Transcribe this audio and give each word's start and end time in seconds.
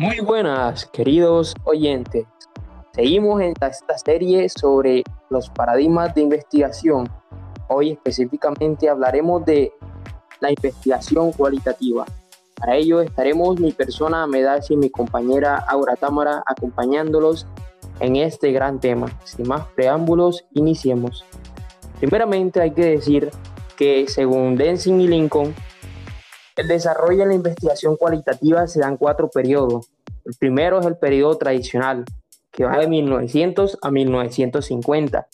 Muy 0.00 0.20
buenas, 0.20 0.86
queridos 0.86 1.54
oyentes. 1.64 2.24
Seguimos 2.94 3.42
en 3.42 3.52
esta 3.60 3.98
serie 3.98 4.48
sobre 4.48 5.04
los 5.28 5.50
paradigmas 5.50 6.14
de 6.14 6.22
investigación. 6.22 7.06
Hoy 7.68 7.90
específicamente 7.90 8.88
hablaremos 8.88 9.44
de 9.44 9.74
la 10.40 10.48
investigación 10.48 11.32
cualitativa. 11.32 12.06
Para 12.54 12.76
ello 12.76 13.02
estaremos 13.02 13.60
mi 13.60 13.72
persona 13.72 14.26
Medachi 14.26 14.72
y 14.72 14.78
mi 14.78 14.88
compañera 14.88 15.58
Aura 15.68 15.96
Támara 15.96 16.42
acompañándolos 16.46 17.46
en 18.00 18.16
este 18.16 18.52
gran 18.52 18.80
tema. 18.80 19.06
Sin 19.24 19.48
más 19.48 19.66
preámbulos, 19.76 20.46
iniciemos. 20.54 21.26
Primeramente 21.98 22.62
hay 22.62 22.70
que 22.70 22.86
decir 22.86 23.30
que 23.76 24.06
según 24.08 24.56
Densing 24.56 24.98
y 25.02 25.08
Lincoln, 25.08 25.54
el 26.60 26.68
desarrollo 26.68 27.22
en 27.22 27.28
la 27.28 27.34
investigación 27.34 27.96
cualitativa 27.96 28.66
se 28.66 28.80
dan 28.80 28.98
cuatro 28.98 29.30
periodos. 29.30 29.90
El 30.24 30.34
primero 30.38 30.78
es 30.78 30.86
el 30.86 30.96
periodo 30.96 31.38
tradicional, 31.38 32.04
que 32.52 32.64
va 32.64 32.78
de 32.78 32.86
1900 32.86 33.78
a 33.80 33.90
1950. 33.90 35.26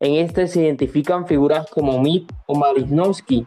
En 0.00 0.14
este 0.14 0.48
se 0.48 0.62
identifican 0.62 1.28
figuras 1.28 1.70
como 1.70 2.00
Mitt 2.00 2.32
o 2.46 2.56
Malinowski, 2.56 3.46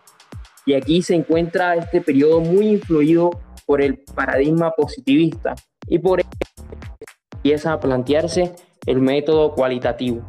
y 0.66 0.74
aquí 0.74 1.02
se 1.02 1.16
encuentra 1.16 1.76
este 1.76 2.02
periodo 2.02 2.40
muy 2.40 2.70
influido 2.70 3.32
por 3.66 3.82
el 3.82 3.98
paradigma 4.16 4.72
positivista 4.72 5.56
y 5.88 6.00
por 6.00 6.22
ello 6.22 6.30
empieza 7.34 7.74
a 7.74 7.80
plantearse 7.80 8.56
el 8.86 9.02
método 9.02 9.54
cualitativo. 9.54 10.28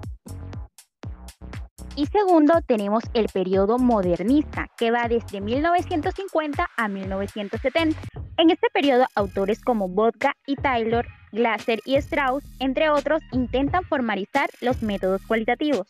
Y 1.99 2.05
segundo, 2.09 2.61
tenemos 2.67 3.05
el 3.15 3.27
periodo 3.33 3.79
modernista, 3.79 4.69
que 4.77 4.91
va 4.91 5.09
desde 5.09 5.41
1950 5.41 6.69
a 6.77 6.89
1970. 6.89 7.99
En 8.37 8.51
este 8.51 8.67
periodo, 8.71 9.07
autores 9.15 9.63
como 9.63 9.89
Vodka 9.89 10.37
y 10.47 10.57
Taylor, 10.57 11.07
Glasser 11.33 11.81
y 11.87 11.97
Strauss, 11.97 12.45
entre 12.61 12.91
otros, 12.91 13.23
intentan 13.33 13.83
formalizar 13.85 14.51
los 14.61 14.83
métodos 14.83 15.23
cualitativos. 15.27 15.87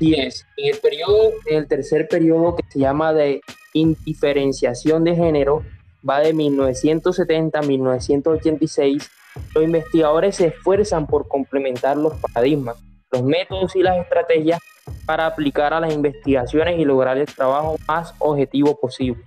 Sí 0.00 0.14
es, 0.14 0.44
en 0.56 0.74
el 0.74 0.80
periodo, 0.80 1.30
en 1.46 1.58
el 1.58 1.68
tercer 1.68 2.08
periodo 2.08 2.56
que 2.56 2.64
se 2.68 2.80
llama 2.80 3.12
de 3.12 3.42
indiferenciación 3.74 5.04
de 5.04 5.14
género, 5.14 5.64
va 6.08 6.18
de 6.18 6.34
1970 6.34 7.60
a 7.60 7.62
1986 7.62 9.08
los 9.54 9.64
investigadores 9.64 10.36
se 10.36 10.48
esfuerzan 10.48 11.06
por 11.06 11.28
complementar 11.28 11.96
los 11.96 12.14
paradigmas, 12.14 12.76
los 13.10 13.22
métodos 13.22 13.74
y 13.76 13.82
las 13.82 13.98
estrategias 13.98 14.60
para 15.06 15.26
aplicar 15.26 15.72
a 15.74 15.80
las 15.80 15.92
investigaciones 15.92 16.78
y 16.78 16.84
lograr 16.84 17.18
el 17.18 17.26
trabajo 17.26 17.76
más 17.86 18.14
objetivo 18.18 18.78
posible. 18.78 19.22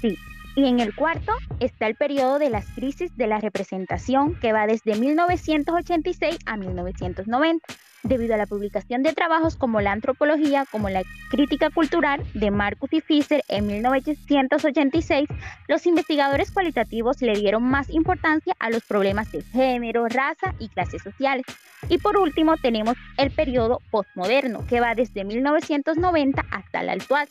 Sí, 0.00 0.16
y 0.56 0.66
en 0.66 0.80
el 0.80 0.94
cuarto 0.94 1.32
está 1.58 1.86
el 1.86 1.94
periodo 1.94 2.38
de 2.38 2.50
las 2.50 2.66
crisis 2.74 3.16
de 3.16 3.26
la 3.26 3.38
representación 3.38 4.38
que 4.40 4.52
va 4.52 4.66
desde 4.66 4.94
1986 4.94 6.38
a 6.46 6.56
1990 6.56 7.66
debido 8.02 8.34
a 8.34 8.38
la 8.38 8.46
publicación 8.46 9.02
de 9.02 9.12
trabajos 9.12 9.56
como 9.56 9.80
la 9.80 9.92
antropología, 9.92 10.64
como 10.70 10.88
la 10.88 11.02
crítica 11.30 11.70
cultural 11.70 12.24
de 12.34 12.50
Marcus 12.50 12.92
y 12.92 13.00
Fischer 13.00 13.42
en 13.48 13.66
1986, 13.66 15.28
los 15.68 15.86
investigadores 15.86 16.50
cualitativos 16.50 17.20
le 17.22 17.34
dieron 17.34 17.62
más 17.62 17.90
importancia 17.90 18.54
a 18.58 18.70
los 18.70 18.84
problemas 18.84 19.30
de 19.32 19.42
género, 19.42 20.08
raza 20.08 20.54
y 20.58 20.68
clases 20.68 21.02
sociales. 21.02 21.44
Y 21.88 21.98
por 21.98 22.18
último 22.18 22.56
tenemos 22.56 22.96
el 23.16 23.30
periodo 23.30 23.80
postmoderno, 23.90 24.66
que 24.66 24.80
va 24.80 24.94
desde 24.94 25.24
1990 25.24 26.44
hasta 26.50 26.80
el 26.80 26.90
actual. 26.90 27.28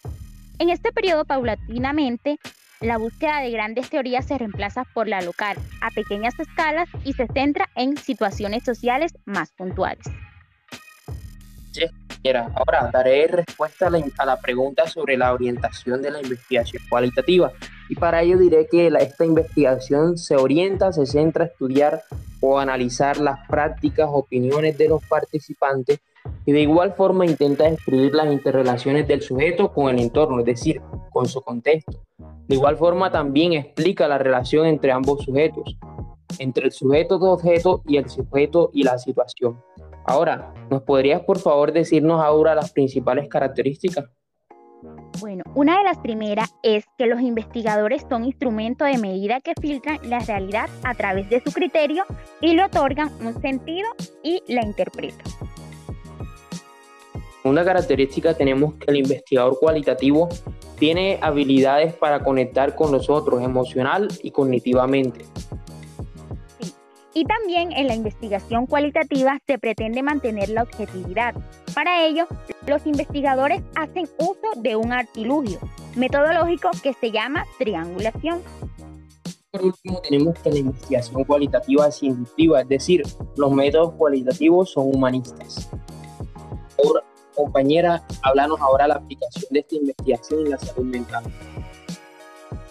En 0.58 0.70
este 0.70 0.92
periodo, 0.92 1.26
paulatinamente, 1.26 2.40
la 2.82 2.98
búsqueda 2.98 3.42
de 3.42 3.52
grandes 3.52 3.90
teorías 3.90 4.26
se 4.26 4.38
reemplaza 4.38 4.86
por 4.94 5.08
la 5.08 5.22
local, 5.22 5.58
a 5.82 5.92
pequeñas 5.92 6.40
escalas 6.40 6.90
y 7.04 7.14
se 7.14 7.28
centra 7.28 7.70
en 7.76 7.98
situaciones 7.98 8.64
sociales 8.64 9.18
más 9.26 9.52
puntuales. 9.52 10.06
Ahora 12.56 12.90
daré 12.92 13.28
respuesta 13.28 13.88
a 13.88 14.26
la, 14.26 14.38
pregunta 14.42 14.88
sobre 14.88 15.16
la 15.16 15.34
orientación 15.34 16.02
de 16.02 16.12
la 16.12 16.22
investigación 16.22 16.84
cualitativa. 16.90 17.52
Y 17.88 17.96
para 17.96 18.22
ello 18.22 18.38
diré 18.38 18.68
que 18.68 18.88
esta 18.88 19.26
investigación 19.26 20.18
se 20.18 20.36
orienta, 20.36 20.92
se 20.92 21.06
centra 21.06 21.46
a 21.46 21.48
estudiar 21.48 22.04
o 22.42 22.60
analizar 22.60 23.18
las 23.18 23.40
prácticas, 23.48 24.10
opiniones 24.12 24.78
de 24.78 24.90
los 24.90 25.04
participantes 25.06 26.00
y 26.46 26.52
de 26.52 26.62
igual 26.62 26.94
forma 26.94 27.26
intenta 27.26 27.70
describir 27.70 28.14
las 28.14 28.32
interrelaciones 28.32 29.08
del 29.08 29.22
sujeto 29.22 29.72
con 29.72 29.90
el 29.90 30.00
entorno, 30.00 30.40
es 30.40 30.46
decir, 30.46 30.82
con 31.12 31.28
su 31.28 31.42
contexto. 31.42 32.04
De 32.48 32.56
igual 32.56 32.78
forma 32.78 33.12
también 33.12 33.54
explica 33.54 34.08
la 34.08 34.18
relación 34.18 34.66
entre 34.66 34.92
ambos 34.92 35.24
sujetos, 35.24 35.78
entre 36.38 36.66
el 36.66 36.72
sujeto 36.72 37.18
de 37.18 37.28
objeto 37.28 37.82
y 37.86 37.98
el 37.98 38.10
sujeto 38.10 38.72
y 38.74 38.84
la 38.84 38.98
situación. 38.98 39.60
Ahora, 40.10 40.52
¿nos 40.72 40.82
podrías 40.82 41.22
por 41.22 41.38
favor 41.38 41.72
decirnos 41.72 42.20
ahora 42.20 42.56
las 42.56 42.72
principales 42.72 43.30
características? 43.30 44.06
Bueno, 45.20 45.44
una 45.54 45.78
de 45.78 45.84
las 45.84 46.00
primeras 46.00 46.56
es 46.64 46.86
que 46.98 47.06
los 47.06 47.22
investigadores 47.22 48.08
son 48.10 48.26
instrumentos 48.26 48.88
de 48.88 48.98
medida 48.98 49.40
que 49.40 49.54
filtran 49.62 50.00
la 50.10 50.18
realidad 50.18 50.68
a 50.84 50.96
través 50.96 51.30
de 51.30 51.44
su 51.46 51.52
criterio 51.52 52.06
y 52.42 52.56
le 52.56 52.64
otorgan 52.64 53.12
un 53.24 53.40
sentido 53.40 53.88
y 54.24 54.42
la 54.48 54.64
interpretan. 54.64 55.28
Una 57.44 57.64
característica 57.64 58.34
tenemos 58.34 58.74
que 58.76 58.90
el 58.90 58.98
investigador 58.98 59.60
cualitativo 59.60 60.28
tiene 60.80 61.20
habilidades 61.22 61.94
para 61.94 62.24
conectar 62.24 62.74
con 62.74 62.92
los 62.92 63.12
otros 63.12 63.44
emocional 63.44 64.08
y 64.24 64.32
cognitivamente. 64.32 65.26
Y 67.20 67.26
también 67.26 67.74
en 67.74 67.88
la 67.88 67.96
investigación 67.96 68.66
cualitativa 68.66 69.38
se 69.46 69.60
pretende 69.60 70.02
mantener 70.02 70.48
la 70.48 70.64
objetividad. 70.64 71.36
Para 71.76 72.06
ello, 72.06 72.28
los 72.66 72.88
investigadores 72.88 73.62
hacen 73.76 74.08
uso 74.20 74.62
de 74.62 74.78
un 74.78 74.94
artilugio 74.94 75.60
metodológico 75.98 76.70
que 76.82 76.94
se 76.94 77.12
llama 77.12 77.46
triangulación. 77.58 78.42
Por 79.52 79.66
último, 79.66 80.00
tenemos 80.00 80.40
que 80.40 80.50
la 80.50 80.60
investigación 80.60 81.26
cualitativa 81.26 81.90
es 81.90 82.02
inductiva, 82.04 82.62
es 82.62 82.70
decir, 82.70 83.04
los 83.36 83.52
métodos 83.52 83.96
cualitativos 83.96 84.72
son 84.72 84.96
humanistas. 84.96 85.70
Ahora, 86.82 87.04
compañera, 87.36 88.02
háblanos 88.22 88.62
ahora 88.62 88.88
la 88.88 88.96
aplicación 88.96 89.44
de 89.50 89.60
esta 89.60 89.76
investigación 89.76 90.46
en 90.46 90.52
la 90.52 90.58
salud 90.58 90.86
mental. 90.86 91.26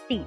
Sí, 0.09 0.25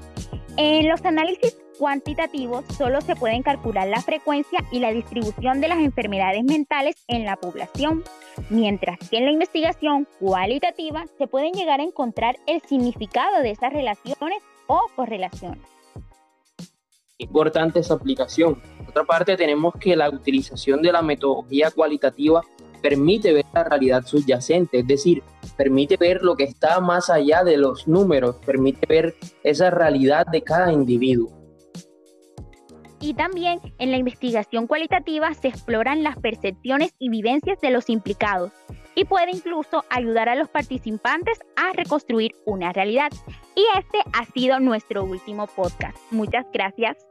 en 0.58 0.90
los 0.90 1.04
análisis 1.06 1.58
cuantitativos 1.78 2.64
solo 2.78 3.02
se 3.02 3.16
pueden 3.16 3.42
calcular 3.42 3.88
la 3.88 4.02
frecuencia 4.02 4.60
y 4.72 4.80
la 4.80 4.92
distribución 4.92 5.62
de 5.62 5.68
las 5.68 5.80
enfermedades 5.80 6.44
mentales 6.44 6.96
en 7.08 7.26
la 7.26 7.36
población, 7.38 8.04
mientras 8.50 9.00
que 9.10 9.18
en 9.18 9.26
la 9.26 9.32
investigación 9.32 10.08
cualitativa 10.20 11.06
se 11.18 11.28
pueden 11.28 11.54
llegar 11.54 11.80
a 11.80 11.84
encontrar 11.84 12.38
el 12.48 12.62
significado 12.62 13.42
de 13.42 13.52
esas 13.52 13.74
relaciones 13.74 14.44
o 14.68 14.80
correlaciones. 14.96 15.64
Importante 17.18 17.80
esa 17.80 17.96
aplicación. 17.96 18.62
Por 18.78 18.90
otra 18.90 19.04
parte, 19.04 19.38
tenemos 19.38 19.74
que 19.80 19.96
la 19.96 20.10
utilización 20.10 20.82
de 20.82 20.92
la 20.92 21.02
metodología 21.02 21.72
cualitativa 21.72 22.42
permite 22.82 23.32
ver 23.32 23.46
la 23.54 23.64
realidad 23.64 24.04
subyacente, 24.06 24.80
es 24.80 24.88
decir, 24.88 25.24
permite 25.58 25.98
ver 25.98 26.22
lo 26.22 26.36
que 26.36 26.44
está 26.44 26.80
más 26.80 27.10
allá 27.10 27.44
de 27.44 27.58
los 27.58 27.88
números, 27.88 28.36
permite 28.46 28.86
ver 28.88 29.16
esa 29.44 29.70
realidad 29.70 30.26
de 30.32 30.42
cada 30.42 30.72
individuo. 30.72 31.32
Y 33.00 33.16
también 33.16 33.60
en 33.80 33.92
la 33.92 33.98
investigación 33.98 34.68
cualitativa 34.68 35.34
se 35.34 35.48
exploran 35.48 36.04
las 36.04 36.18
percepciones 36.18 36.94
y 37.00 37.10
vivencias 37.10 37.60
de 37.60 37.72
los 37.72 37.90
implicados 37.90 38.52
y 38.94 39.06
puede 39.06 39.32
incluso 39.32 39.84
ayudar 39.90 40.30
a 40.30 40.36
los 40.36 40.50
participantes 40.50 41.40
a 41.56 41.74
reconstruir 41.74 42.34
una 42.46 42.72
realidad. 42.74 43.10
Y 43.56 43.64
este 43.78 44.00
ha 44.14 44.26
sido 44.26 44.60
nuestro 44.60 45.04
último 45.04 45.48
podcast. 45.48 45.98
Muchas 46.12 46.46
gracias. 46.54 47.11